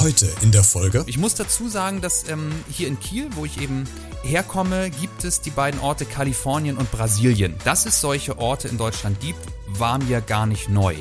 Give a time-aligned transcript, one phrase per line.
[0.00, 1.02] Heute in der Folge.
[1.06, 3.84] Ich muss dazu sagen, dass ähm, hier in Kiel, wo ich eben
[4.22, 7.54] herkomme, gibt es die beiden Orte Kalifornien und Brasilien.
[7.64, 10.94] Dass es solche Orte in Deutschland gibt, war mir gar nicht neu.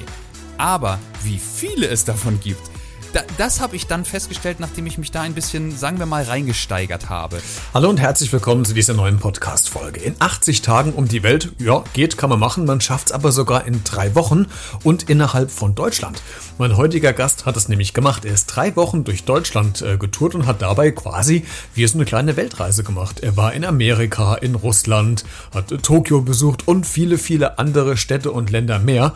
[0.57, 2.62] Aber wie viele es davon gibt,
[3.14, 6.23] da, das habe ich dann festgestellt, nachdem ich mich da ein bisschen, sagen wir mal,
[6.23, 7.41] reingesteigert habe.
[7.73, 10.00] Hallo und herzlich willkommen zu dieser neuen Podcast-Folge.
[10.00, 13.32] In 80 Tagen um die Welt, ja, geht, kann man machen, man schafft es aber
[13.32, 14.48] sogar in drei Wochen
[14.84, 16.21] und innerhalb von Deutschland.
[16.58, 18.26] Mein heutiger Gast hat es nämlich gemacht.
[18.26, 22.05] Er ist drei Wochen durch Deutschland äh, getourt und hat dabei quasi wie so eine
[22.05, 23.20] kleine Weltreise gemacht.
[23.21, 28.52] Er war in Amerika, in Russland, hat Tokio besucht und viele, viele andere Städte und
[28.52, 29.16] Länder mehr.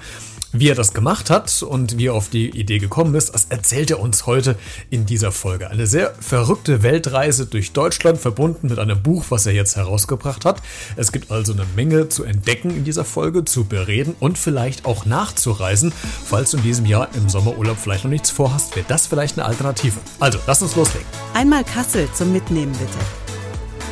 [0.58, 3.92] Wie er das gemacht hat und wie er auf die Idee gekommen ist, das erzählt
[3.92, 4.56] er uns heute
[4.90, 5.70] in dieser Folge.
[5.70, 10.62] Eine sehr verrückte Weltreise durch Deutschland, verbunden mit einem Buch, was er jetzt herausgebracht hat.
[10.96, 15.06] Es gibt also eine Menge zu entdecken in dieser Folge, zu bereden und vielleicht auch
[15.06, 15.92] nachzureisen.
[16.26, 19.46] Falls du in diesem Jahr im Sommerurlaub vielleicht noch nichts vorhast, wäre das vielleicht eine
[19.46, 20.00] Alternative.
[20.22, 21.08] Also, lass uns loslegen.
[21.34, 22.98] Einmal Kassel zum Mitnehmen bitte.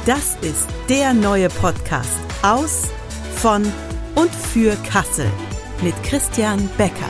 [0.05, 2.09] Das ist der neue Podcast
[2.41, 2.83] aus,
[3.35, 3.63] von
[4.15, 5.29] und für Kassel
[5.83, 7.09] mit Christian Becker.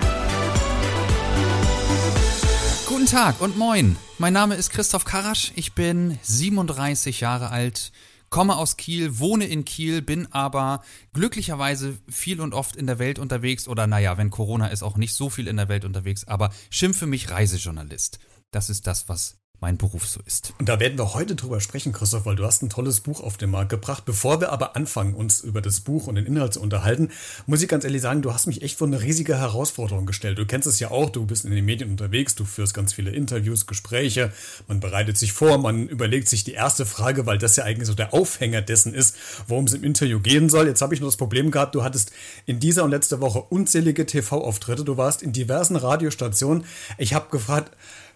[2.88, 3.98] Guten Tag und moin.
[4.18, 5.52] Mein Name ist Christoph Karasch.
[5.56, 7.92] Ich bin 37 Jahre alt,
[8.32, 10.82] komme aus Kiel, wohne in Kiel, bin aber
[11.14, 15.14] glücklicherweise viel und oft in der Welt unterwegs oder naja, wenn Corona ist, auch nicht
[15.14, 18.18] so viel in der Welt unterwegs, aber schimpfe mich Reisejournalist.
[18.50, 20.54] Das ist das, was mein Beruf so ist.
[20.60, 23.38] Und da werden wir heute drüber sprechen, Christoph, weil du hast ein tolles Buch auf
[23.38, 24.04] den Markt gebracht.
[24.04, 27.12] Bevor wir aber anfangen, uns über das Buch und den Inhalt zu unterhalten,
[27.46, 30.38] muss ich ganz ehrlich sagen, du hast mich echt vor eine riesige Herausforderung gestellt.
[30.38, 33.12] Du kennst es ja auch, du bist in den Medien unterwegs, du führst ganz viele
[33.12, 34.34] Interviews, Gespräche,
[34.68, 37.94] man bereitet sich vor, man überlegt sich die erste Frage, weil das ja eigentlich so
[37.94, 39.16] der Aufhänger dessen ist,
[39.48, 40.68] worum es im Interview gehen soll.
[40.68, 42.12] Jetzt habe ich nur das Problem gehabt, du hattest
[42.46, 46.66] in dieser und letzter Woche unzählige TV-Auftritte, du warst in diversen Radiostationen.
[46.98, 47.72] Ich habe gefragt,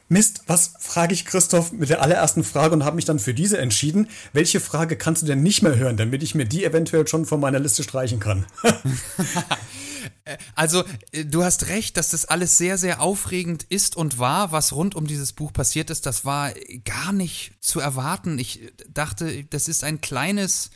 [0.10, 3.58] Mist, was frage ich Christoph mit der allerersten Frage und habe mich dann für diese
[3.58, 4.08] entschieden.
[4.32, 7.42] Welche Frage kannst du denn nicht mehr hören, damit ich mir die eventuell schon von
[7.42, 8.46] meiner Liste streichen kann?
[10.56, 14.74] also, äh, du hast recht, dass das alles sehr, sehr aufregend ist und war, was
[14.74, 16.06] rund um dieses Buch passiert ist.
[16.06, 16.54] Das war
[16.86, 18.40] gar nicht zu erwarten.
[18.40, 20.70] Ich dachte, das ist ein kleines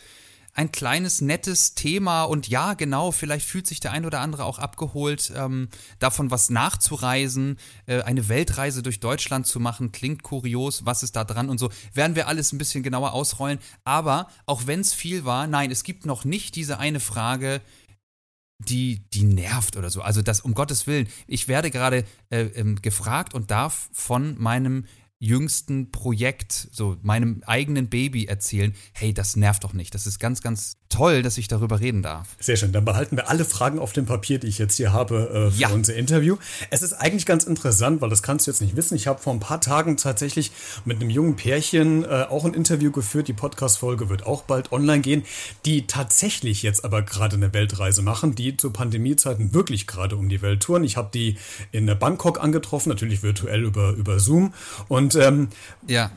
[0.53, 2.23] ein kleines, nettes Thema.
[2.23, 5.69] Und ja, genau, vielleicht fühlt sich der ein oder andere auch abgeholt, ähm,
[5.99, 11.23] davon was nachzureisen, äh, eine Weltreise durch Deutschland zu machen, klingt kurios, was ist da
[11.23, 15.25] dran und so, werden wir alles ein bisschen genauer ausrollen, aber auch wenn es viel
[15.25, 17.61] war, nein, es gibt noch nicht diese eine Frage,
[18.67, 20.01] die, die nervt oder so.
[20.01, 24.85] Also das, um Gottes Willen, ich werde gerade äh, ähm, gefragt und darf von meinem
[25.21, 29.93] jüngsten Projekt, so meinem eigenen Baby erzählen, hey, das nervt doch nicht.
[29.93, 32.27] Das ist ganz, ganz toll, dass ich darüber reden darf.
[32.39, 32.71] Sehr schön.
[32.71, 35.59] Dann behalten wir alle Fragen auf dem Papier, die ich jetzt hier habe äh, für
[35.59, 35.69] ja.
[35.69, 36.37] unser Interview.
[36.69, 38.95] Es ist eigentlich ganz interessant, weil das kannst du jetzt nicht wissen.
[38.95, 40.51] Ich habe vor ein paar Tagen tatsächlich
[40.85, 43.27] mit einem jungen Pärchen äh, auch ein Interview geführt.
[43.27, 45.23] Die Podcast-Folge wird auch bald online gehen,
[45.65, 50.41] die tatsächlich jetzt aber gerade eine Weltreise machen, die zu Pandemiezeiten wirklich gerade um die
[50.41, 50.83] Welt touren.
[50.83, 51.37] Ich habe die
[51.71, 54.53] in Bangkok angetroffen, natürlich virtuell über, über Zoom.
[54.87, 55.49] Und ähm,
[55.87, 56.11] ja.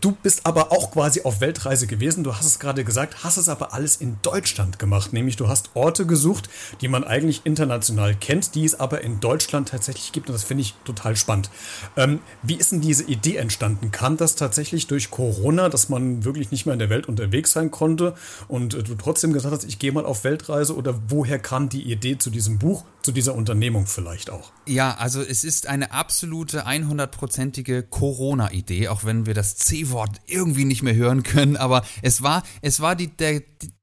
[0.00, 2.24] Du bist aber auch quasi auf Weltreise gewesen.
[2.24, 5.12] Du hast es gerade gesagt, hast es aber alles in Deutschland gemacht.
[5.12, 6.48] Nämlich du hast Orte gesucht,
[6.80, 10.30] die man eigentlich international kennt, die es aber in Deutschland tatsächlich gibt.
[10.30, 11.50] Und das finde ich total spannend.
[11.98, 13.90] Ähm, wie ist denn diese Idee entstanden?
[13.90, 17.70] Kam das tatsächlich durch Corona, dass man wirklich nicht mehr in der Welt unterwegs sein
[17.70, 18.14] konnte
[18.48, 20.76] und äh, du trotzdem gesagt hast, ich gehe mal auf Weltreise?
[20.76, 24.52] Oder woher kam die Idee zu diesem Buch, zu dieser Unternehmung vielleicht auch?
[24.66, 30.64] Ja, also es ist eine absolute 100%ige Corona-Idee, auch wenn wir das C Wort irgendwie
[30.64, 33.40] nicht mehr hören können, aber es war, es war die, der,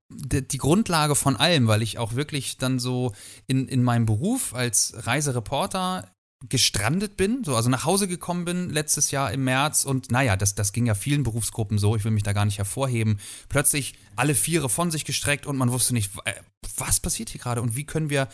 [0.10, 3.14] die, die Grundlage von allem, weil ich auch wirklich dann so
[3.48, 6.08] in, in meinem Beruf als Reisereporter
[6.50, 10.54] gestrandet bin, so also nach Hause gekommen bin letztes Jahr im März und naja, das,
[10.54, 13.20] das ging ja vielen Berufsgruppen so, ich will mich da gar nicht hervorheben.
[13.50, 16.34] Plötzlich alle Viere von sich gestreckt und man wusste nicht, äh,
[16.78, 18.28] was passiert hier gerade und wie können wir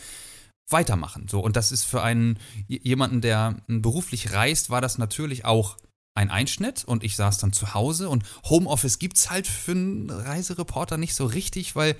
[0.68, 1.26] weitermachen.
[1.28, 5.76] So, und das ist für einen jemanden, der beruflich reist, war das natürlich auch
[6.14, 6.84] ein Einschnitt.
[6.84, 8.08] Und ich saß dann zu Hause.
[8.08, 11.96] Und Homeoffice gibt's halt für einen Reisereporter nicht so richtig, weil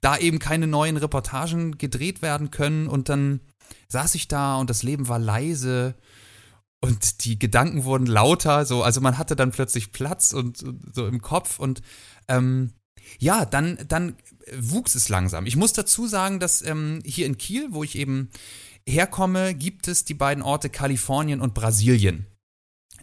[0.00, 2.88] da eben keine neuen Reportagen gedreht werden können.
[2.88, 3.40] Und dann
[3.88, 5.94] saß ich da und das Leben war leise.
[6.80, 11.06] Und die Gedanken wurden lauter, so, also man hatte dann plötzlich Platz und, und so
[11.06, 11.58] im Kopf.
[11.58, 11.82] Und
[12.28, 12.72] ähm,
[13.18, 14.16] ja, dann, dann
[14.54, 15.46] wuchs es langsam.
[15.46, 18.30] Ich muss dazu sagen, dass ähm, hier in Kiel, wo ich eben
[18.88, 22.26] herkomme, gibt es die beiden Orte Kalifornien und Brasilien.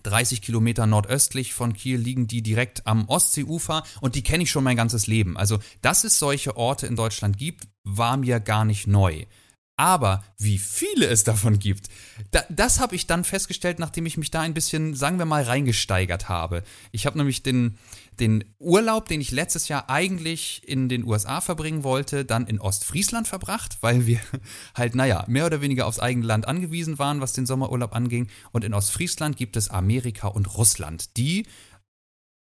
[0.03, 4.63] 30 Kilometer nordöstlich von Kiel liegen die direkt am Ostseeufer und die kenne ich schon
[4.63, 5.37] mein ganzes Leben.
[5.37, 9.25] Also, dass es solche Orte in Deutschland gibt, war mir gar nicht neu.
[9.75, 11.89] Aber wie viele es davon gibt,
[12.29, 15.43] da, das habe ich dann festgestellt, nachdem ich mich da ein bisschen, sagen wir mal,
[15.43, 16.63] reingesteigert habe.
[16.91, 17.77] Ich habe nämlich den,
[18.19, 23.27] den Urlaub, den ich letztes Jahr eigentlich in den USA verbringen wollte, dann in Ostfriesland
[23.27, 24.19] verbracht, weil wir
[24.75, 28.27] halt, naja, mehr oder weniger aufs eigene Land angewiesen waren, was den Sommerurlaub anging.
[28.51, 31.47] Und in Ostfriesland gibt es Amerika und Russland, die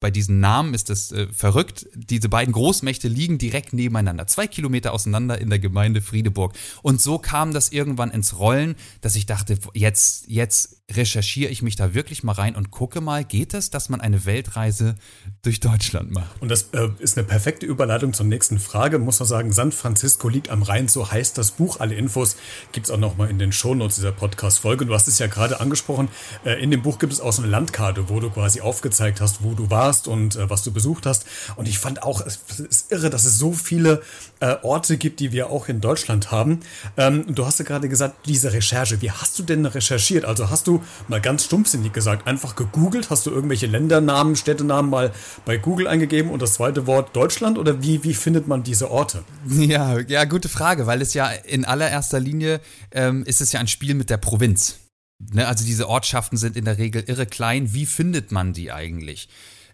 [0.00, 1.87] bei diesen Namen ist es äh, verrückt.
[1.95, 6.55] Diese beiden Großmächte liegen direkt nebeneinander, zwei Kilometer auseinander in der Gemeinde Friedeburg.
[6.83, 11.76] Und so kam das irgendwann ins Rollen, dass ich dachte, jetzt, jetzt recherchiere ich mich
[11.76, 14.94] da wirklich mal rein und gucke mal, geht es, dass man eine Weltreise
[15.43, 16.40] durch Deutschland macht?
[16.40, 18.99] Und das äh, ist eine perfekte Überleitung zur nächsten Frage.
[18.99, 21.81] Muss man sagen, San Francisco liegt am Rhein, so heißt das Buch.
[21.81, 22.37] Alle Infos
[22.73, 24.87] gibt es auch nochmal in den Shownotes dieser Podcast-Folge.
[24.87, 26.08] Du hast es ja gerade angesprochen.
[26.44, 29.43] Äh, in dem Buch gibt es auch so eine Landkarte, wo du quasi aufgezeigt hast,
[29.43, 31.26] wo du warst und äh, was du besucht hast.
[31.56, 34.00] Und ich fand auch, es ist irre, dass es so viele
[34.40, 36.61] äh, Orte gibt, die wir auch in Deutschland haben.
[36.96, 39.02] Ähm, du hast ja gerade gesagt, diese Recherche.
[39.02, 40.25] Wie hast du denn recherchiert?
[40.25, 40.77] Also hast du
[41.08, 43.10] mal ganz stumpfsinnig gesagt, einfach gegoogelt?
[43.10, 45.12] Hast du irgendwelche Ländernamen, Städtenamen mal
[45.44, 47.58] bei Google eingegeben und das zweite Wort Deutschland?
[47.58, 49.25] Oder wie, wie findet man diese Orte?
[49.69, 52.60] Ja, ja, gute Frage, weil es ja in allererster Linie
[52.92, 54.78] ähm, ist es ja ein Spiel mit der Provinz.
[55.19, 55.46] Ne?
[55.46, 57.75] Also diese Ortschaften sind in der Regel irre klein.
[57.75, 59.28] Wie findet man die eigentlich?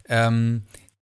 [0.08, 0.62] Ähm,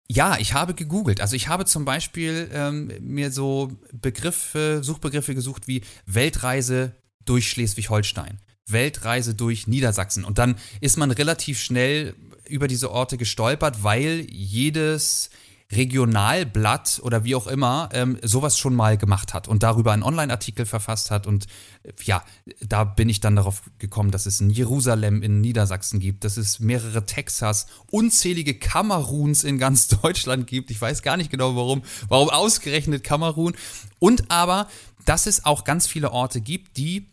[0.09, 1.21] ja, ich habe gegoogelt.
[1.21, 6.93] Also ich habe zum Beispiel ähm, mir so Begriffe, Suchbegriffe gesucht wie Weltreise
[7.25, 8.39] durch Schleswig-Holstein.
[8.69, 10.25] Weltreise durch Niedersachsen.
[10.25, 12.15] Und dann ist man relativ schnell
[12.49, 15.31] über diese Orte gestolpert, weil jedes
[15.73, 20.65] Regionalblatt oder wie auch immer ähm, sowas schon mal gemacht hat und darüber einen Online-Artikel
[20.65, 21.27] verfasst hat.
[21.27, 21.47] Und
[21.83, 22.23] äh, ja,
[22.61, 26.61] da bin ich dann darauf gekommen, dass es ein Jerusalem in Niedersachsen gibt, dass es
[26.61, 30.71] mehrere Texas, unzählige Kameruns in ganz Deutschland gibt.
[30.71, 33.57] Ich weiß gar nicht genau warum, warum ausgerechnet Kamerun.
[33.99, 34.69] Und aber,
[35.05, 37.09] dass es auch ganz viele Orte gibt, die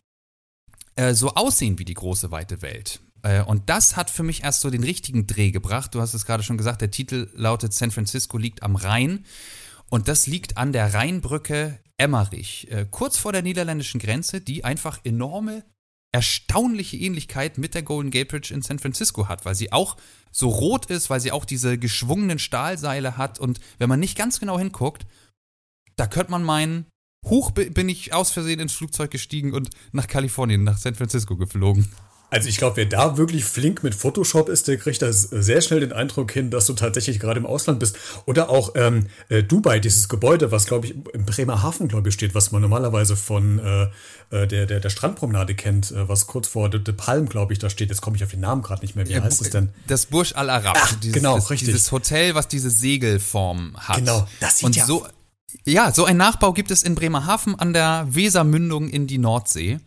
[0.96, 3.00] äh, so aussehen wie die große weite Welt.
[3.24, 5.96] Äh, und das hat für mich erst so den richtigen Dreh gebracht.
[5.96, 9.26] Du hast es gerade schon gesagt, der Titel lautet San Francisco liegt am Rhein.
[9.90, 15.00] Und das liegt an der Rheinbrücke Emmerich, äh, kurz vor der niederländischen Grenze, die einfach
[15.04, 15.64] enorme,
[16.12, 19.98] erstaunliche Ähnlichkeit mit der Golden Gate Bridge in San Francisco hat, weil sie auch
[20.32, 23.40] so rot ist, weil sie auch diese geschwungenen Stahlseile hat.
[23.40, 25.06] Und wenn man nicht ganz genau hinguckt,
[25.96, 26.88] da könnte man meinen,
[27.26, 31.90] Hoch bin ich aus Versehen ins Flugzeug gestiegen und nach Kalifornien, nach San Francisco geflogen.
[32.34, 35.82] Also ich glaube, wer da wirklich flink mit Photoshop ist, der kriegt da sehr schnell
[35.82, 37.96] den Eindruck hin, dass du tatsächlich gerade im Ausland bist.
[38.26, 42.34] Oder auch ähm, äh, Dubai, dieses Gebäude, was glaube ich im Bremerhaven, glaube ich, steht,
[42.34, 43.84] was man normalerweise von äh,
[44.32, 47.60] äh, der, der, der Strandpromenade kennt, äh, was kurz vor De, De Palm, glaube ich,
[47.60, 47.90] da steht.
[47.90, 49.08] Jetzt komme ich auf den Namen gerade nicht mehr.
[49.08, 49.70] Wie ja, heißt es denn?
[49.86, 50.76] Das Burj Al Arab.
[50.76, 51.68] Ach, dieses, genau, das, richtig.
[51.68, 53.98] Dieses Hotel, was diese Segelform hat.
[53.98, 55.06] Genau, das sieht Und ja so
[55.66, 59.80] ja, so ein Nachbau gibt es in Bremerhaven an der Wesermündung in die Nordsee.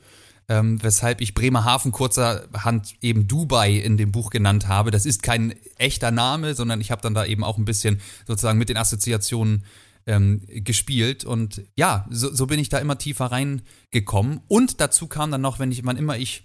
[0.48, 4.92] Ähm, weshalb ich Bremerhaven kurzerhand eben Dubai in dem Buch genannt habe.
[4.92, 8.56] Das ist kein echter Name, sondern ich habe dann da eben auch ein bisschen sozusagen
[8.56, 9.64] mit den Assoziationen
[10.06, 11.24] ähm, gespielt.
[11.24, 14.40] Und ja, so, so bin ich da immer tiefer reingekommen.
[14.46, 16.44] Und dazu kam dann noch, wenn ich, wann immer ich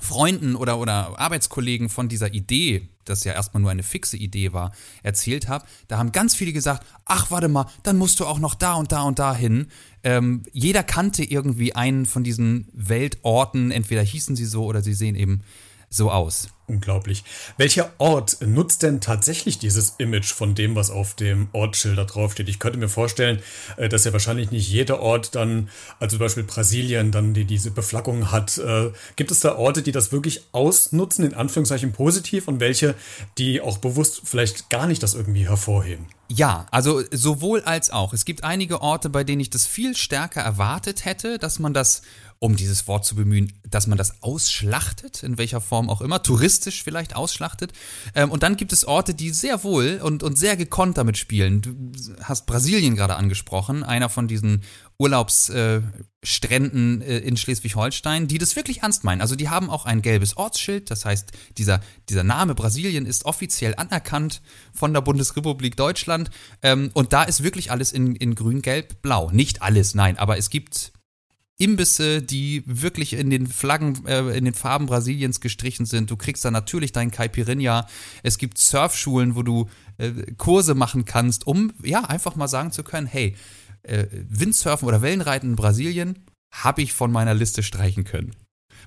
[0.00, 4.72] Freunden oder, oder Arbeitskollegen von dieser Idee, das ja erstmal nur eine fixe Idee war,
[5.02, 8.54] erzählt habe, da haben ganz viele gesagt, ach warte mal, dann musst du auch noch
[8.54, 9.68] da und da und da hin.
[10.02, 15.14] Ähm, jeder kannte irgendwie einen von diesen Weltorten, entweder hießen sie so oder sie sehen
[15.14, 15.42] eben
[15.90, 16.48] so aus.
[16.68, 17.24] Unglaublich.
[17.56, 22.46] Welcher Ort nutzt denn tatsächlich dieses Image von dem, was auf dem Ortsschilder draufsteht?
[22.50, 23.40] Ich könnte mir vorstellen,
[23.78, 27.70] äh, dass ja wahrscheinlich nicht jeder Ort dann, also zum Beispiel Brasilien, dann die diese
[27.70, 28.58] Beflaggung hat.
[28.58, 32.94] Äh, gibt es da Orte, die das wirklich ausnutzen, in Anführungszeichen positiv, und welche,
[33.38, 36.06] die auch bewusst vielleicht gar nicht das irgendwie hervorheben?
[36.30, 38.12] Ja, also sowohl als auch.
[38.12, 42.02] Es gibt einige Orte, bei denen ich das viel stärker erwartet hätte, dass man das
[42.40, 46.84] um dieses Wort zu bemühen, dass man das ausschlachtet, in welcher Form auch immer, touristisch
[46.84, 47.72] vielleicht ausschlachtet.
[48.14, 51.62] Ähm, und dann gibt es Orte, die sehr wohl und, und sehr gekonnt damit spielen.
[51.62, 51.74] Du
[52.22, 54.62] hast Brasilien gerade angesprochen, einer von diesen
[54.98, 59.20] Urlaubsstränden äh, in Schleswig-Holstein, die das wirklich ernst meinen.
[59.20, 63.74] Also die haben auch ein gelbes Ortsschild, das heißt, dieser, dieser Name Brasilien ist offiziell
[63.76, 64.42] anerkannt
[64.72, 66.30] von der Bundesrepublik Deutschland.
[66.62, 69.30] Ähm, und da ist wirklich alles in, in grün, gelb, blau.
[69.32, 70.92] Nicht alles, nein, aber es gibt
[71.58, 76.10] Imbisse, die wirklich in den Flaggen, äh, in den Farben Brasiliens gestrichen sind.
[76.10, 77.88] Du kriegst da natürlich dein Caipirinha.
[78.22, 82.84] Es gibt Surfschulen, wo du äh, Kurse machen kannst, um ja einfach mal sagen zu
[82.84, 83.36] können, hey,
[83.82, 88.36] äh, Windsurfen oder Wellenreiten in Brasilien habe ich von meiner Liste streichen können.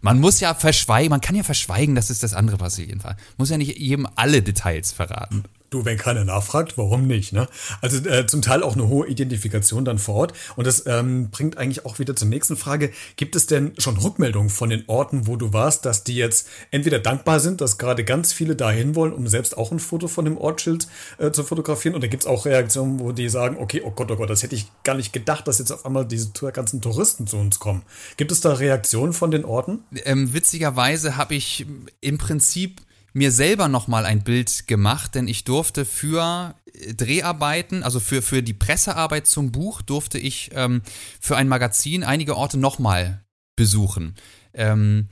[0.01, 3.18] Man muss ja verschweigen, man kann ja verschweigen, dass es das andere Brasilien war.
[3.38, 5.44] Muss ja nicht jedem alle Details verraten.
[5.72, 7.34] Du, wenn keiner nachfragt, warum nicht?
[7.34, 7.48] Ne?
[7.82, 10.34] Also äh, zum Teil auch eine hohe Identifikation dann vor Ort.
[10.56, 12.92] Und das ähm, bringt eigentlich auch wieder zur nächsten Frage.
[13.16, 17.00] Gibt es denn schon Rückmeldungen von den Orten, wo du warst, dass die jetzt entweder
[17.00, 20.38] dankbar sind, dass gerade ganz viele dahin wollen, um selbst auch ein Foto von dem
[20.38, 20.88] Ortsschild
[21.18, 21.96] äh, zu fotografieren?
[21.96, 24.56] Oder gibt es auch Reaktionen, wo die sagen, okay, oh Gott, oh Gott, das hätte
[24.56, 27.84] ich gar nicht gedacht, dass jetzt auf einmal diese ganzen Touristen zu uns kommen.
[28.18, 29.80] Gibt es da Reaktionen von den Orten?
[30.04, 31.66] Ähm, witzigerweise habe ich
[32.01, 32.82] im Prinzip
[33.13, 38.44] mir selber nochmal ein Bild gemacht, denn ich durfte für äh, Dreharbeiten, also für, für
[38.44, 40.82] die Pressearbeit zum Buch, durfte ich ähm,
[41.20, 43.24] für ein Magazin einige Orte nochmal
[43.56, 44.15] besuchen.
[44.53, 45.08] Ähm,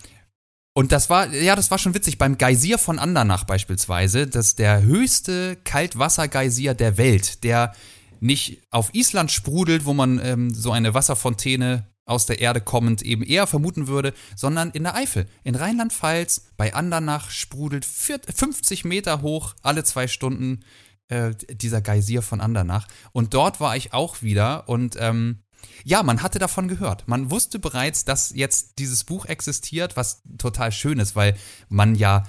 [0.73, 2.17] und das war, ja, das war schon witzig.
[2.17, 7.73] Beim Geysir von Andernach beispielsweise, das ist der höchste Kaltwassergeysir der Welt, der
[8.21, 13.23] nicht auf Island sprudelt, wo man ähm, so eine Wasserfontäne aus der Erde kommend eben
[13.23, 15.27] eher vermuten würde, sondern in der Eifel.
[15.43, 20.61] In Rheinland-Pfalz, bei Andernach sprudelt 50 Meter hoch alle zwei Stunden
[21.07, 22.87] äh, dieser Geysir von Andernach.
[23.11, 25.39] Und dort war ich auch wieder und ähm,
[25.83, 27.07] ja, man hatte davon gehört.
[27.07, 31.35] Man wusste bereits, dass jetzt dieses Buch existiert, was total schön ist, weil
[31.67, 32.23] man ja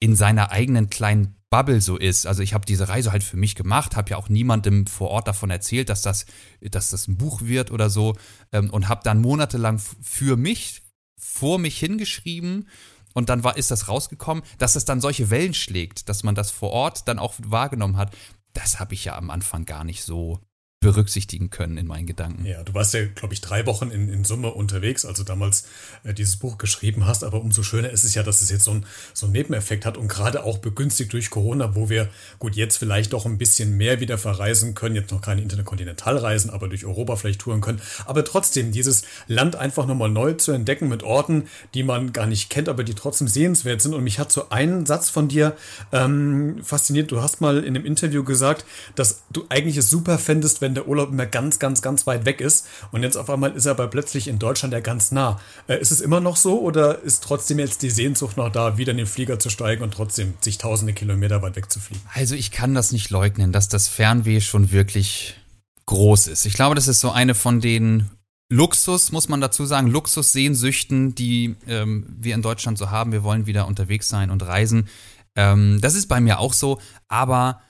[0.00, 2.26] in seiner eigenen kleinen Bubble so ist.
[2.26, 5.28] Also ich habe diese Reise halt für mich gemacht, habe ja auch niemandem vor Ort
[5.28, 6.24] davon erzählt, dass das,
[6.62, 8.16] dass das ein Buch wird oder so
[8.52, 10.82] ähm, und habe dann monatelang für mich
[11.18, 12.68] vor mich hingeschrieben
[13.12, 16.50] und dann war, ist das rausgekommen, dass es dann solche Wellen schlägt, dass man das
[16.50, 18.16] vor Ort dann auch wahrgenommen hat.
[18.54, 20.40] Das habe ich ja am Anfang gar nicht so
[20.82, 22.44] berücksichtigen können in meinen Gedanken.
[22.44, 25.64] Ja, du warst ja, glaube ich, drei Wochen in, in Summe unterwegs, also damals
[26.04, 28.72] äh, dieses Buch geschrieben hast, aber umso schöner ist es ja, dass es jetzt so,
[28.72, 28.84] ein,
[29.14, 32.10] so einen Nebeneffekt hat und gerade auch begünstigt durch Corona, wo wir,
[32.40, 36.68] gut, jetzt vielleicht doch ein bisschen mehr wieder verreisen können, jetzt noch keine Interkontinentalreisen, aber
[36.68, 41.04] durch Europa vielleicht touren können, aber trotzdem dieses Land einfach nochmal neu zu entdecken mit
[41.04, 43.94] Orten, die man gar nicht kennt, aber die trotzdem sehenswert sind.
[43.94, 45.56] Und mich hat so ein Satz von dir
[45.92, 48.64] ähm, fasziniert, du hast mal in einem Interview gesagt,
[48.96, 52.24] dass du eigentlich es super fändest, wenn wenn der Urlaub immer ganz, ganz, ganz weit
[52.24, 52.66] weg ist.
[52.92, 55.38] Und jetzt auf einmal ist er aber plötzlich in Deutschland ja ganz nah.
[55.68, 58.92] Äh, ist es immer noch so oder ist trotzdem jetzt die Sehnsucht noch da, wieder
[58.92, 62.02] in den Flieger zu steigen und trotzdem sich tausende Kilometer weit weg zu fliegen?
[62.14, 65.36] Also ich kann das nicht leugnen, dass das Fernweh schon wirklich
[65.84, 66.46] groß ist.
[66.46, 68.08] Ich glaube, das ist so eine von den
[68.50, 73.12] Luxus, muss man dazu sagen, Luxussehnsüchten, die ähm, wir in Deutschland so haben.
[73.12, 74.88] Wir wollen wieder unterwegs sein und reisen.
[75.36, 77.60] Ähm, das ist bei mir auch so, aber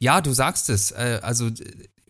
[0.00, 0.92] ja, du sagst es.
[0.92, 1.50] Äh, also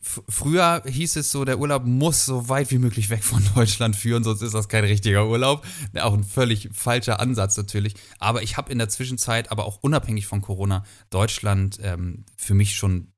[0.02, 4.25] früher hieß es so, der Urlaub muss so weit wie möglich weg von Deutschland führen,
[4.25, 5.67] sonst ist das kein richtiger Urlaub.
[6.00, 7.95] Auch ein völlig falscher Ansatz natürlich.
[8.19, 12.76] Aber ich habe in der Zwischenzeit, aber auch unabhängig von Corona, Deutschland ähm, für mich
[12.76, 13.09] schon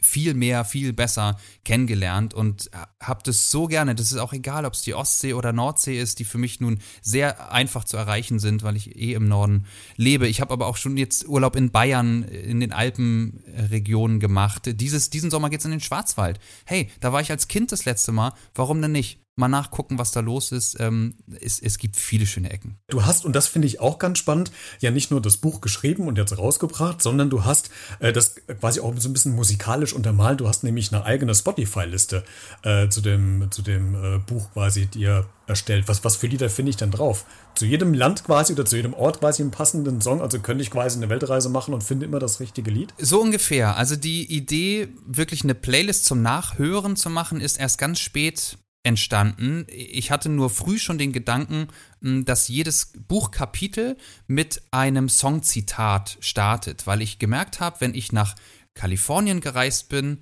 [0.00, 3.94] viel mehr, viel besser kennengelernt und habe das so gerne.
[3.94, 6.80] Das ist auch egal, ob es die Ostsee oder Nordsee ist, die für mich nun
[7.02, 9.66] sehr einfach zu erreichen sind, weil ich eh im Norden
[9.96, 10.26] lebe.
[10.26, 14.62] Ich habe aber auch schon jetzt Urlaub in Bayern, in den Alpenregionen gemacht.
[14.66, 16.40] Dieses, diesen Sommer geht's in den Schwarzwald.
[16.64, 18.32] Hey, da war ich als Kind das letzte Mal.
[18.54, 19.20] Warum denn nicht?
[19.40, 20.78] Mal nachgucken, was da los ist.
[20.78, 22.76] Ähm, es, es gibt viele schöne Ecken.
[22.88, 26.06] Du hast, und das finde ich auch ganz spannend, ja nicht nur das Buch geschrieben
[26.06, 30.40] und jetzt rausgebracht, sondern du hast äh, das quasi auch so ein bisschen musikalisch untermalt.
[30.40, 32.22] Du hast nämlich eine eigene Spotify-Liste
[32.62, 35.88] äh, zu dem, zu dem äh, Buch quasi dir erstellt.
[35.88, 37.26] Was, was für Lieder finde ich denn drauf?
[37.54, 40.22] Zu jedem Land quasi oder zu jedem Ort quasi einen passenden Song.
[40.22, 42.94] Also könnte ich quasi eine Weltreise machen und finde immer das richtige Lied?
[42.98, 43.76] So ungefähr.
[43.76, 49.66] Also die Idee, wirklich eine Playlist zum Nachhören zu machen, ist erst ganz spät entstanden.
[49.68, 51.68] Ich hatte nur früh schon den Gedanken,
[52.00, 53.96] dass jedes Buchkapitel
[54.26, 58.36] mit einem Songzitat startet, weil ich gemerkt habe, wenn ich nach
[58.74, 60.20] Kalifornien gereist bin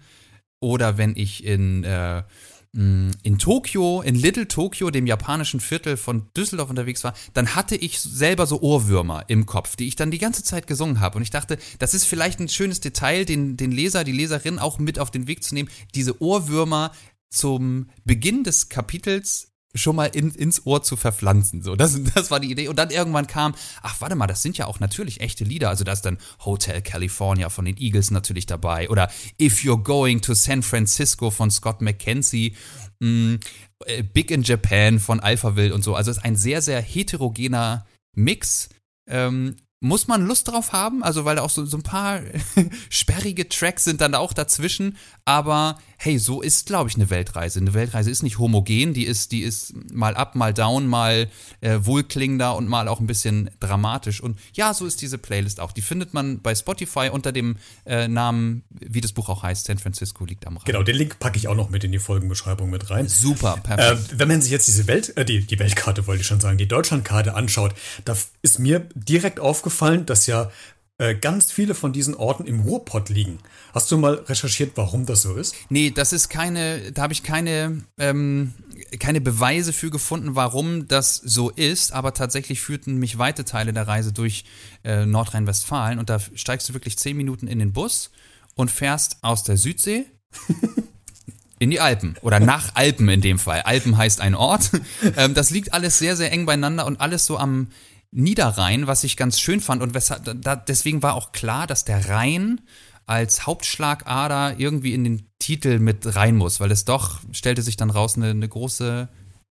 [0.60, 2.24] oder wenn ich in, äh,
[2.72, 7.98] in Tokio, in Little Tokio, dem japanischen Viertel von Düsseldorf unterwegs war, dann hatte ich
[8.00, 11.16] selber so Ohrwürmer im Kopf, die ich dann die ganze Zeit gesungen habe.
[11.16, 14.78] Und ich dachte, das ist vielleicht ein schönes Detail, den, den Leser, die Leserin auch
[14.78, 16.92] mit auf den Weg zu nehmen, diese Ohrwürmer
[17.30, 21.62] zum Beginn des Kapitels schon mal in, ins Ohr zu verpflanzen.
[21.62, 22.68] So, das, das war die Idee.
[22.68, 25.68] Und dann irgendwann kam, ach, warte mal, das sind ja auch natürlich echte Lieder.
[25.68, 28.88] Also da ist dann Hotel California von den Eagles natürlich dabei.
[28.88, 32.56] Oder If You're Going to San Francisco von Scott McKenzie.
[33.00, 33.36] Mm,
[33.84, 35.94] äh, Big in Japan von Alphaville und so.
[35.94, 38.68] Also es ist ein sehr, sehr heterogener Mix.
[39.08, 42.20] Ähm, muss man Lust drauf haben, also weil da auch so, so ein paar
[42.90, 44.96] sperrige Tracks sind dann auch dazwischen,
[45.28, 47.58] aber hey, so ist, glaube ich, eine Weltreise.
[47.58, 51.28] Eine Weltreise ist nicht homogen, die ist, die ist mal up, mal down, mal
[51.60, 54.22] äh, wohlklingender und mal auch ein bisschen dramatisch.
[54.22, 55.72] Und ja, so ist diese Playlist auch.
[55.72, 59.78] Die findet man bei Spotify unter dem äh, Namen, wie das Buch auch heißt, San
[59.78, 60.64] Francisco liegt am Rhein.
[60.64, 63.06] Genau, den Link packe ich auch noch mit in die Folgenbeschreibung mit rein.
[63.06, 64.12] Super, perfekt.
[64.12, 66.56] Äh, wenn man sich jetzt diese Welt, äh, die, die Weltkarte wollte ich schon sagen,
[66.56, 70.50] die Deutschlandkarte anschaut, da ist mir direkt aufgefallen, dass ja
[70.98, 73.38] äh, ganz viele von diesen Orten im Ruhrpott liegen.
[73.72, 75.54] Hast du mal recherchiert, warum das so ist?
[75.68, 78.52] Nee, das ist keine, da habe ich keine, ähm,
[78.98, 83.86] keine Beweise für gefunden, warum das so ist, aber tatsächlich führten mich weite Teile der
[83.86, 84.44] Reise durch
[84.82, 88.10] äh, Nordrhein-Westfalen und da steigst du wirklich zehn Minuten in den Bus
[88.56, 90.04] und fährst aus der Südsee
[91.60, 93.62] in die Alpen oder nach Alpen in dem Fall.
[93.62, 94.70] Alpen heißt ein Ort.
[95.16, 97.68] Ähm, das liegt alles sehr, sehr eng beieinander und alles so am
[98.10, 102.08] Niederrhein, was ich ganz schön fand und weshalb, da, deswegen war auch klar, dass der
[102.08, 102.60] Rhein
[103.06, 107.90] als Hauptschlagader irgendwie in den Titel mit rein muss, weil es doch, stellte sich dann
[107.90, 109.08] raus, eine, eine große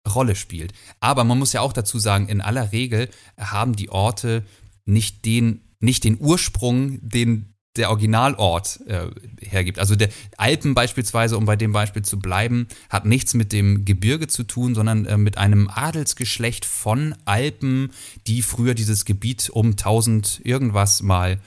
[0.07, 0.73] Rolle spielt.
[0.99, 4.43] Aber man muss ja auch dazu sagen, in aller Regel haben die Orte
[4.85, 9.07] nicht den, nicht den Ursprung, den der Originalort äh,
[9.41, 9.79] hergibt.
[9.79, 14.27] Also der Alpen beispielsweise, um bei dem Beispiel zu bleiben, hat nichts mit dem Gebirge
[14.27, 17.91] zu tun, sondern äh, mit einem Adelsgeschlecht von Alpen,
[18.27, 21.39] die früher dieses Gebiet um 1000 irgendwas mal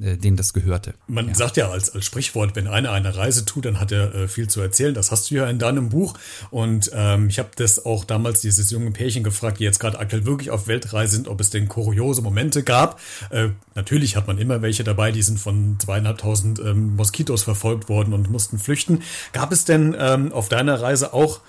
[0.00, 0.94] äh, denen das gehörte.
[1.06, 1.34] Man ja.
[1.34, 4.48] sagt ja als, als Sprichwort, wenn einer eine Reise tut, dann hat er äh, viel
[4.48, 4.92] zu erzählen.
[4.92, 6.14] Das hast du ja in deinem Buch.
[6.50, 10.26] Und ähm, ich habe das auch damals dieses junge Pärchen gefragt, die jetzt gerade aktuell
[10.26, 13.00] wirklich auf Weltreise sind, ob es denn kuriose Momente gab.
[13.30, 18.14] Äh, natürlich hat man immer welche dabei, die sind von zweieinhalbtausend ähm, Moskitos verfolgt worden
[18.14, 19.02] und mussten flüchten.
[19.32, 21.40] Gab es denn ähm, auf deiner Reise auch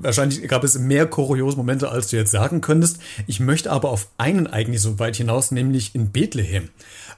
[0.00, 3.00] Wahrscheinlich gab es mehr kuriose Momente, als du jetzt sagen könntest.
[3.26, 6.68] Ich möchte aber auf einen eigentlich so weit hinaus, nämlich in Bethlehem.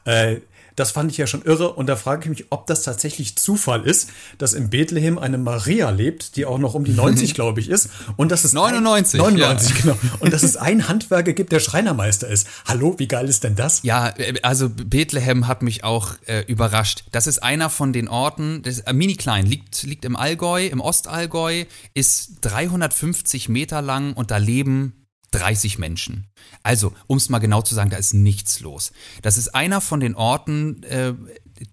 [0.06, 0.36] Äh,
[0.80, 3.84] das fand ich ja schon irre und da frage ich mich, ob das tatsächlich Zufall
[3.84, 4.08] ist,
[4.38, 7.90] dass in Bethlehem eine Maria lebt, die auch noch um die 90, glaube ich, ist.
[8.16, 9.20] Und dass es 99.
[9.20, 9.82] Ein, 99, ja.
[9.82, 9.96] genau.
[10.20, 12.49] Und dass es einen Handwerker gibt, der Schreinermeister ist.
[12.64, 13.82] Hallo, wie geil ist denn das?
[13.82, 17.04] Ja, äh, also Bethlehem hat mich auch äh, überrascht.
[17.12, 20.80] Das ist einer von den Orten, das äh, mini klein, liegt, liegt im Allgäu, im
[20.80, 25.00] Ostallgäu, ist 350 Meter lang und da leben
[25.32, 26.26] 30 Menschen.
[26.62, 28.92] Also, um es mal genau zu sagen, da ist nichts los.
[29.22, 31.14] Das ist einer von den Orten, äh,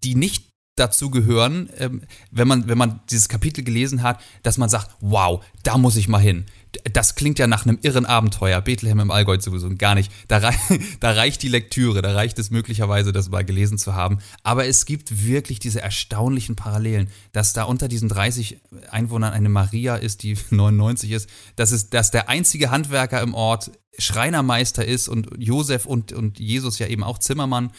[0.03, 4.69] die nicht dazu gehören, ähm, wenn man wenn man dieses Kapitel gelesen hat, dass man
[4.69, 6.45] sagt, wow, da muss ich mal hin
[6.91, 8.61] das klingt ja nach einem irren Abenteuer.
[8.61, 10.11] Bethlehem im Allgäu sowieso gar nicht.
[10.27, 10.55] Da, rei
[10.99, 14.19] da, reicht die Lektüre, da reicht es möglicherweise, das mal gelesen zu haben.
[14.43, 19.95] Aber es gibt wirklich diese erstaunlichen Parallelen, dass da unter diesen 30 Einwohnern eine Maria
[19.95, 25.29] ist, die 99 ist, dass, es, dass der einzige Handwerker im Ort Schreinermeister ist und
[25.37, 27.71] Josef und, und Jesus ja eben auch Zimmermann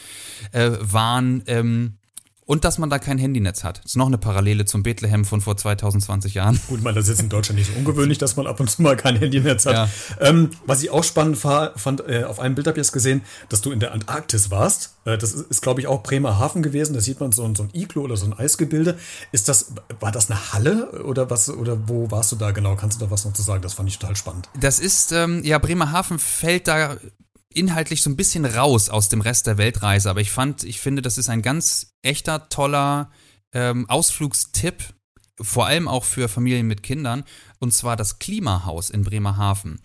[0.53, 1.43] äh, waren.
[1.47, 1.98] Ähm,
[2.49, 3.81] und dass man da kein Handynetz hat.
[3.85, 6.59] Das ist noch eine Parallele zum Bethlehem von vor 2020 Jahren.
[6.69, 8.97] Gut, man, das ist in Deutschland nicht so ungewöhnlich, dass man ab und zu mal
[8.97, 9.75] kein Handynetz hat.
[9.75, 9.89] Ja.
[10.19, 13.61] Ähm, was ich auch spannend fand, äh, auf einem Bild habe ich es gesehen, dass
[13.61, 14.95] du in der Antarktis warst.
[15.05, 16.95] Äh, das ist, ist glaube ich, auch Bremerhaven gewesen.
[16.95, 18.99] Da sieht man so, so ein Iglo oder so ein Eisgebilde.
[19.31, 22.77] Ist das, war das eine Halle oder was, oder wo warst du da genau?
[22.77, 23.61] Kannst du da was noch zu sagen?
[23.61, 24.49] Das fand ich total spannend.
[24.59, 26.97] Das ist, ähm, ja, Bremerhaven fällt da
[27.53, 31.03] inhaltlich so ein bisschen raus aus dem Rest der Weltreise, aber ich fand, ich finde,
[31.03, 33.11] das ist ein ganz echter, toller
[33.53, 34.95] ähm, Ausflugstipp,
[35.41, 37.25] vor allem auch für Familien mit Kindern,
[37.59, 39.81] und zwar das Klimahaus in Bremerhaven.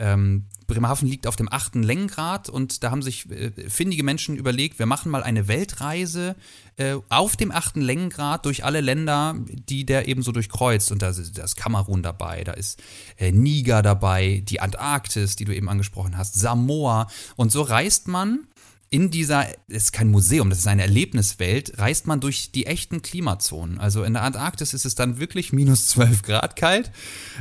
[0.00, 4.78] Ähm, Bremerhaven liegt auf dem achten Längengrad und da haben sich äh, findige Menschen überlegt,
[4.78, 6.36] wir machen mal eine Weltreise
[6.76, 10.92] äh, auf dem achten Längengrad durch alle Länder, die der eben so durchkreuzt.
[10.92, 12.80] Und da ist, da ist Kamerun dabei, da ist
[13.16, 17.08] äh, Niger dabei, die Antarktis, die du eben angesprochen hast, Samoa.
[17.34, 18.46] Und so reist man
[18.90, 23.02] in dieser, es ist kein Museum, das ist eine Erlebniswelt, reist man durch die echten
[23.02, 23.78] Klimazonen.
[23.78, 26.90] Also in der Antarktis ist es dann wirklich minus 12 Grad kalt.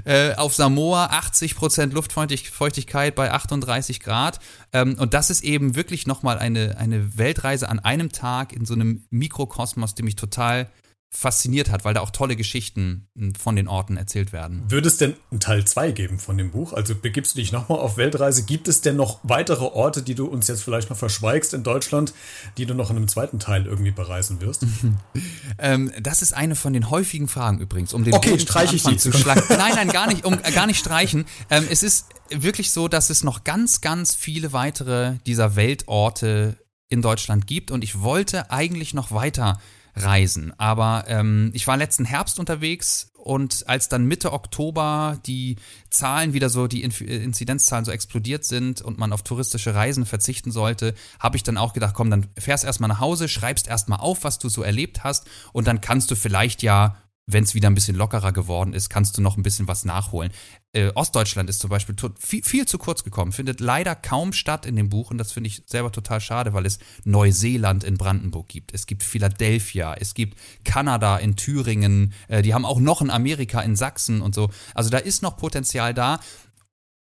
[0.03, 4.39] Äh, auf Samoa 80 Prozent Luftfeuchtigkeit bei 38 Grad.
[4.73, 8.73] Ähm, und das ist eben wirklich nochmal eine, eine Weltreise an einem Tag in so
[8.73, 10.69] einem Mikrokosmos, die mich total
[11.09, 14.63] fasziniert hat, weil da auch tolle Geschichten hm, von den Orten erzählt werden.
[14.69, 16.73] Würde es denn einen Teil 2 geben von dem Buch?
[16.73, 18.43] Also begibst du dich nochmal auf Weltreise?
[18.43, 22.13] Gibt es denn noch weitere Orte, die du uns jetzt vielleicht noch verschweigst in Deutschland,
[22.57, 24.65] die du noch in einem zweiten Teil irgendwie bereisen wirst?
[25.57, 28.97] ähm, das ist eine von den häufigen Fragen übrigens, um den okay, streiche ich die
[28.97, 29.41] zu schlagen.
[29.49, 31.25] Nein, nein, gar nicht, um äh, gar nicht streichen.
[31.49, 36.57] Ähm, es ist wirklich so, dass es noch ganz, ganz viele weitere dieser Weltorte
[36.89, 39.59] in Deutschland gibt und ich wollte eigentlich noch weiter
[39.97, 40.53] reisen.
[40.57, 45.57] Aber ähm, ich war letzten Herbst unterwegs und als dann Mitte Oktober die
[45.89, 50.93] Zahlen wieder so, die Inzidenzzahlen so explodiert sind und man auf touristische Reisen verzichten sollte,
[51.19, 54.39] habe ich dann auch gedacht, komm, dann fährst erstmal nach Hause, schreibst erstmal auf, was
[54.39, 56.95] du so erlebt hast und dann kannst du vielleicht ja
[57.27, 60.31] wenn es wieder ein bisschen lockerer geworden ist, kannst du noch ein bisschen was nachholen.
[60.71, 64.77] Äh, Ostdeutschland ist zum Beispiel viel, viel, zu kurz gekommen, findet leider kaum statt in
[64.77, 68.73] dem Buch und das finde ich selber total schade, weil es Neuseeland in Brandenburg gibt,
[68.73, 73.59] es gibt Philadelphia, es gibt Kanada in Thüringen, äh, die haben auch noch in Amerika
[73.61, 74.49] in Sachsen und so.
[74.73, 76.19] Also da ist noch Potenzial da.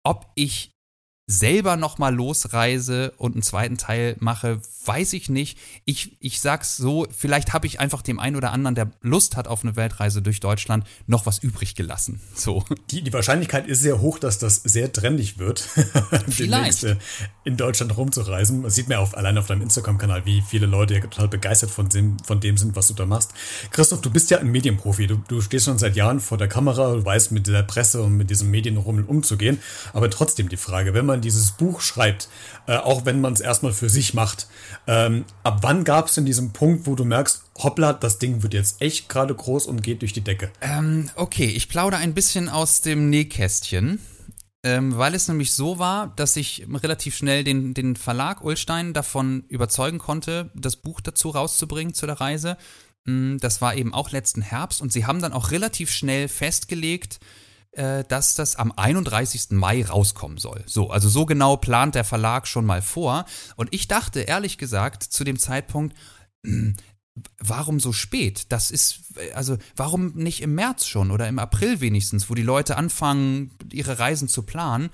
[0.03, 0.71] Ob ich
[1.32, 5.58] selber nochmal losreise und einen zweiten Teil mache, weiß ich nicht.
[5.86, 9.48] Ich, ich sag's so, vielleicht habe ich einfach dem einen oder anderen, der Lust hat
[9.48, 12.20] auf eine Weltreise durch Deutschland, noch was übrig gelassen.
[12.34, 12.65] So.
[12.89, 15.60] Die, die Wahrscheinlichkeit ist sehr hoch, dass das sehr trendig wird,
[16.30, 16.98] vielleicht äh,
[17.44, 18.63] in Deutschland rumzureisen.
[18.63, 21.72] Das sieht man ja auf, allein auf deinem Instagram-Kanal, wie viele Leute ja total begeistert
[21.72, 23.32] von dem, von dem sind, was du da machst.
[23.72, 25.08] Christoph, du bist ja ein Medienprofi.
[25.08, 28.17] Du, du stehst schon seit Jahren vor der Kamera, du weißt mit der Presse und
[28.17, 29.60] mit diesem Medienrummel umzugehen.
[29.94, 32.29] Aber trotzdem die Frage, wenn man dieses Buch schreibt,
[32.67, 34.47] äh, auch wenn man es erstmal für sich macht,
[34.88, 38.53] ähm, ab wann gab es denn diesen Punkt, wo du merkst, hoppla, das Ding wird
[38.53, 40.51] jetzt echt gerade groß und geht durch die Decke?
[40.62, 43.99] Ähm, okay, ich plaudere ein bisschen aus dem Nähkästchen.
[44.63, 49.43] Ähm, weil es nämlich so war, dass ich relativ schnell den, den Verlag Ulstein davon
[49.47, 52.57] überzeugen konnte, das Buch dazu rauszubringen zu der Reise.
[53.05, 57.19] Mm, das war eben auch letzten Herbst und sie haben dann auch relativ schnell festgelegt,
[57.73, 59.51] dass das am 31.
[59.51, 60.63] Mai rauskommen soll.
[60.65, 63.25] So, also so genau plant der Verlag schon mal vor.
[63.55, 65.95] Und ich dachte ehrlich gesagt zu dem Zeitpunkt,
[66.45, 66.75] hm,
[67.39, 68.51] warum so spät?
[68.51, 69.01] Das ist,
[69.34, 73.99] also warum nicht im März schon oder im April wenigstens, wo die Leute anfangen, ihre
[73.99, 74.89] Reisen zu planen?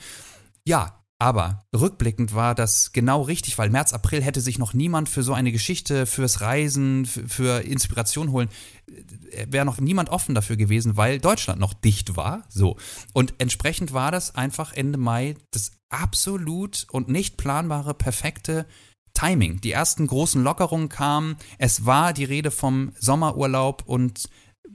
[0.66, 5.24] Ja, aber rückblickend war das genau richtig, weil März, April hätte sich noch niemand für
[5.24, 8.50] so eine Geschichte, fürs Reisen, für Inspiration holen,
[8.88, 9.02] äh,
[9.48, 12.44] wäre noch niemand offen dafür gewesen, weil Deutschland noch dicht war.
[12.50, 12.78] So.
[13.14, 18.66] Und entsprechend war das einfach Ende Mai das absolut und nicht planbare, perfekte
[19.14, 19.62] Timing.
[19.62, 24.30] Die ersten großen Lockerungen kamen, es war die Rede vom Sommerurlaub und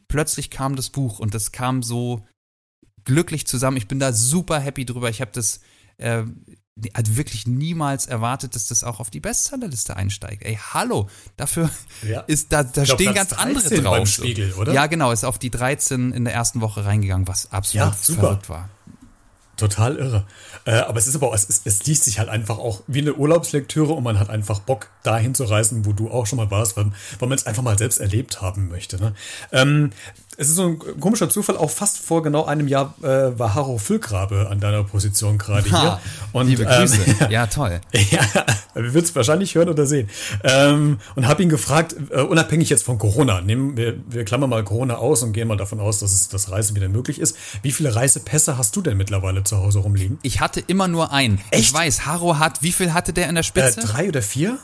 [0.09, 2.25] plötzlich kam das Buch und das kam so
[3.05, 3.77] glücklich zusammen.
[3.77, 5.11] Ich bin da super happy drüber.
[5.11, 5.61] Ich habe das
[5.99, 6.25] äh,
[6.95, 10.43] also wirklich niemals erwartet, dass das auch auf die Bestsellerliste einsteigt.
[10.43, 11.71] Ey, hallo, dafür
[12.09, 12.21] ja.
[12.21, 13.97] ist da, da glaub, stehen ganz andere drauf.
[13.99, 14.73] Beim Spiegel, oder?
[14.73, 18.49] Ja, genau, ist auf die 13 in der ersten Woche reingegangen, was absolut ja, verrückt
[18.49, 18.71] war.
[19.57, 20.27] Total irre.
[20.65, 23.01] Äh, aber es ist aber auch, es, ist, es liest sich halt einfach auch wie
[23.01, 26.51] eine Urlaubslektüre und man hat einfach Bock, dahin zu reisen, wo du auch schon mal
[26.51, 26.87] warst, weil,
[27.19, 28.97] weil man es einfach mal selbst erlebt haben möchte.
[28.97, 29.15] Ne?
[29.53, 29.93] Ähm,
[30.39, 33.77] es ist so ein komischer Zufall, auch fast vor genau einem Jahr äh, war Haro
[33.77, 36.01] Füllgrabe an deiner Position gerade hier.
[36.33, 36.99] Und, Liebe Grüße.
[37.21, 37.81] Ähm, ja, toll.
[38.11, 38.21] ja,
[38.75, 40.09] wir würden es wahrscheinlich hören oder sehen.
[40.43, 44.65] Ähm, und habe ihn gefragt, äh, unabhängig jetzt von Corona, nehmen wir, wir klammern mal
[44.65, 47.37] Corona aus und gehen mal davon aus, dass es das Reisen wieder möglich ist.
[47.61, 50.19] Wie viele Reisepässe hast du denn mittlerweile zu Hause rumliegen?
[50.23, 51.41] Ich hatte immer nur einen.
[51.51, 51.65] Echt?
[51.65, 53.81] Ich weiß, Haro hat, wie viel hatte der in der Spitze?
[53.81, 54.59] Äh, drei oder vier?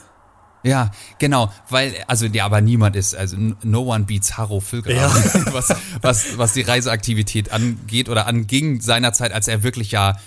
[0.63, 5.45] Ja, genau, weil, also ja, aber niemand ist, also no one beats Harro Füllgraben, ja.
[5.53, 10.17] was, was, was die Reiseaktivität angeht oder anging seinerzeit, als er wirklich ja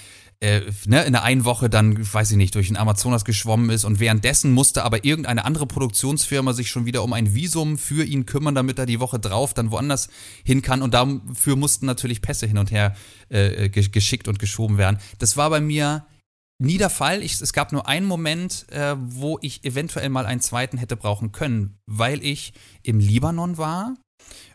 [0.43, 3.85] äh, ne, in der einen Woche dann, weiß ich nicht, durch den Amazonas geschwommen ist
[3.85, 8.27] und währenddessen musste aber irgendeine andere Produktionsfirma sich schon wieder um ein Visum für ihn
[8.27, 10.09] kümmern, damit er die Woche drauf dann woanders
[10.45, 12.97] hin kann und dafür mussten natürlich Pässe hin und her
[13.29, 14.99] äh, geschickt und geschoben werden.
[15.21, 16.05] Das war bei mir
[16.63, 17.23] nie der Fall.
[17.23, 21.33] Ich, es gab nur einen Moment, äh, wo ich eventuell mal einen zweiten hätte brauchen
[21.33, 23.95] können, weil ich im Libanon war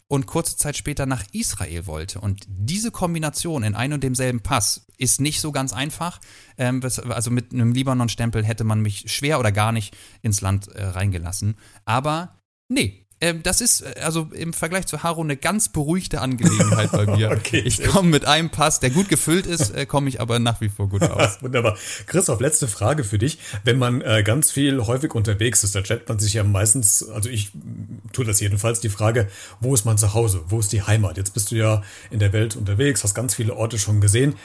[0.07, 2.21] und kurze Zeit später nach Israel wollte.
[2.21, 6.19] Und diese Kombination in einem und demselben Pass ist nicht so ganz einfach.
[6.57, 10.83] Ähm, also mit einem Libanon-Stempel hätte man mich schwer oder gar nicht ins Land äh,
[10.83, 11.55] reingelassen.
[11.85, 12.39] Aber
[12.69, 17.05] nee, ähm, das ist äh, also im Vergleich zu Haro eine ganz beruhigte Angelegenheit bei
[17.05, 17.31] mir.
[17.37, 20.61] okay, ich komme mit einem Pass, der gut gefüllt ist, äh, komme ich aber nach
[20.61, 21.41] wie vor gut aus.
[21.41, 21.77] Wunderbar.
[22.05, 23.39] Christoph, letzte Frage für dich.
[23.63, 27.29] Wenn man äh, ganz viel häufig unterwegs ist, da chattet man sich ja meistens, also
[27.29, 27.51] ich
[28.13, 29.27] tue das jedenfalls, die Frage,
[29.59, 30.43] wo ist man zu Hause?
[30.49, 31.17] Wo ist die Heimat?
[31.17, 34.35] Jetzt bist du ja in der Welt unterwegs, hast ganz viele Orte schon gesehen.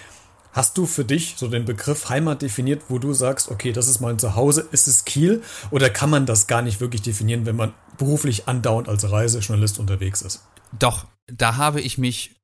[0.52, 4.00] Hast du für dich so den Begriff Heimat definiert, wo du sagst, okay, das ist
[4.00, 5.42] mein Zuhause, ist es Kiel?
[5.70, 10.20] Oder kann man das gar nicht wirklich definieren, wenn man beruflich andauernd als Reisejournalist unterwegs
[10.20, 10.42] ist?
[10.78, 12.36] Doch, da habe ich mich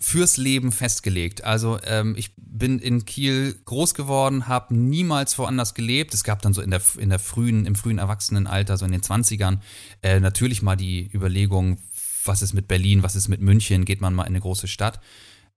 [0.00, 1.42] fürs Leben festgelegt.
[1.42, 6.14] Also ähm, ich bin in Kiel groß geworden, habe niemals woanders gelebt.
[6.14, 9.00] Es gab dann so in der, in der frühen, im frühen Erwachsenenalter, so in den
[9.00, 9.58] 20ern,
[10.02, 11.78] äh, natürlich mal die Überlegung,
[12.24, 15.00] was ist mit Berlin, was ist mit München, geht man mal in eine große Stadt.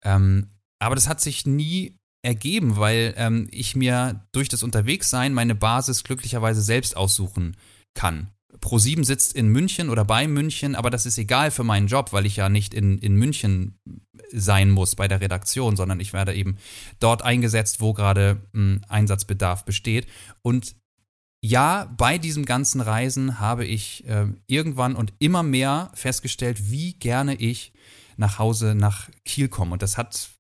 [0.04, 0.48] Ähm,
[0.82, 6.04] aber das hat sich nie ergeben, weil ähm, ich mir durch das Unterwegssein meine Basis
[6.04, 7.56] glücklicherweise selbst aussuchen
[7.94, 8.32] kann.
[8.60, 12.26] Pro7 sitzt in München oder bei München, aber das ist egal für meinen Job, weil
[12.26, 13.80] ich ja nicht in, in München
[14.32, 16.58] sein muss bei der Redaktion, sondern ich werde eben
[17.00, 20.08] dort eingesetzt, wo gerade hm, Einsatzbedarf besteht.
[20.42, 20.76] Und
[21.44, 27.36] ja, bei diesem ganzen Reisen habe ich äh, irgendwann und immer mehr festgestellt, wie gerne
[27.36, 27.74] ich
[28.18, 29.74] nach Hause nach Kiel komme.
[29.74, 30.31] Und das hat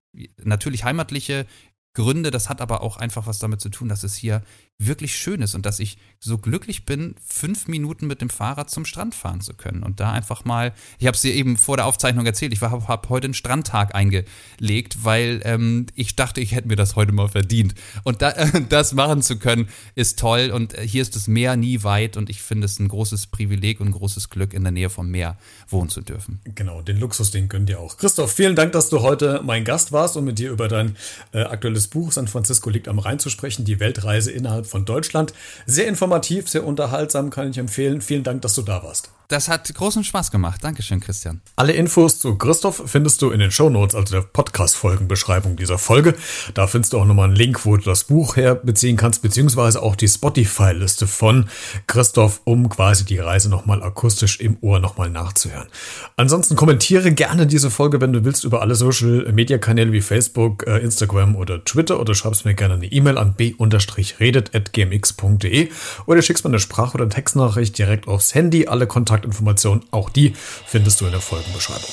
[0.43, 1.45] natürlich heimatliche
[1.93, 2.31] Gründe.
[2.31, 4.41] Das hat aber auch einfach was damit zu tun, dass es hier
[4.87, 8.85] wirklich schön ist und dass ich so glücklich bin, fünf Minuten mit dem Fahrrad zum
[8.85, 11.85] Strand fahren zu können und da einfach mal, ich habe es dir eben vor der
[11.85, 16.67] Aufzeichnung erzählt, ich habe hab heute einen Strandtag eingelegt, weil ähm, ich dachte, ich hätte
[16.67, 17.75] mir das heute mal verdient.
[18.03, 21.55] Und da, äh, das machen zu können, ist toll und äh, hier ist das Meer
[21.55, 24.71] nie weit und ich finde es ein großes Privileg und ein großes Glück, in der
[24.71, 25.37] Nähe vom Meer
[25.69, 26.41] wohnen zu dürfen.
[26.55, 27.97] Genau, den Luxus, den gönnt ihr auch.
[27.97, 30.95] Christoph, vielen Dank, dass du heute mein Gast warst und mit dir über dein
[31.33, 35.33] äh, aktuelles Buch San Francisco liegt am Rhein zu sprechen, die Weltreise innerhalb von Deutschland.
[35.65, 38.01] Sehr informativ, sehr unterhaltsam, kann ich empfehlen.
[38.01, 39.11] Vielen Dank, dass du da warst.
[39.31, 40.61] Das hat großen Spaß gemacht.
[40.61, 41.39] Dankeschön, Christian.
[41.55, 46.15] Alle Infos zu Christoph findest du in den Shownotes, also der Podcast-Folgenbeschreibung dieser Folge.
[46.53, 49.95] Da findest du auch nochmal einen Link, wo du das Buch herbeziehen kannst, beziehungsweise auch
[49.95, 51.47] die Spotify-Liste von
[51.87, 55.69] Christoph, um quasi die Reise nochmal akustisch im Ohr nochmal nachzuhören.
[56.17, 61.37] Ansonsten kommentiere gerne diese Folge, wenn du willst, über alle Social-Media-Kanäle wie Facebook, äh, Instagram
[61.37, 65.69] oder Twitter oder schreibst mir gerne eine E-Mail an b-redet.gmx.de
[66.05, 68.67] oder schickst mir eine Sprach- oder Textnachricht direkt aufs Handy.
[68.67, 70.33] Alle Kontakte Kontaktinformationen, auch die
[70.65, 71.89] findest du in der Folgenbeschreibung.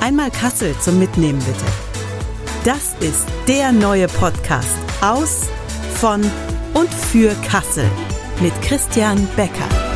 [0.00, 1.64] Einmal Kassel zum Mitnehmen bitte.
[2.64, 4.68] Das ist der neue Podcast
[5.00, 5.48] aus,
[5.94, 6.22] von
[6.74, 7.88] und für Kassel
[8.40, 9.89] mit Christian Becker.